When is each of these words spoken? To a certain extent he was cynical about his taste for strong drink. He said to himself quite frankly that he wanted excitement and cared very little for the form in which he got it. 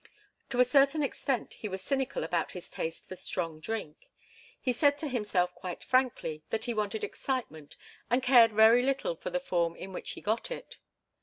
To 0.49 0.59
a 0.59 0.65
certain 0.65 1.03
extent 1.03 1.53
he 1.53 1.67
was 1.67 1.79
cynical 1.79 2.23
about 2.23 2.53
his 2.53 2.71
taste 2.71 3.07
for 3.07 3.15
strong 3.15 3.59
drink. 3.59 4.09
He 4.59 4.73
said 4.73 4.97
to 4.97 5.07
himself 5.07 5.53
quite 5.53 5.83
frankly 5.83 6.41
that 6.49 6.65
he 6.65 6.73
wanted 6.73 7.03
excitement 7.03 7.77
and 8.09 8.23
cared 8.23 8.51
very 8.51 8.81
little 8.81 9.15
for 9.15 9.29
the 9.29 9.39
form 9.39 9.75
in 9.75 9.93
which 9.93 10.13
he 10.13 10.21
got 10.21 10.49
it. 10.49 10.79